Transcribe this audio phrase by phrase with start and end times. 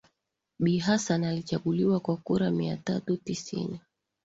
[0.59, 3.79] Bi Hassan alichaguliwa kwa kura mia tatu tisini